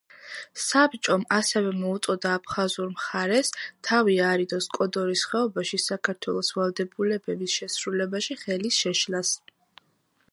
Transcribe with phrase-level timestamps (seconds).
[0.61, 3.53] საბჭომ, ასევე მოუწოდა აფხაზურ მხარეს
[3.89, 9.39] თავი აარიდოს კოდორის ხეობაში საქართველოს ვალდებულებების შესრულებაში ხელის შეშლას.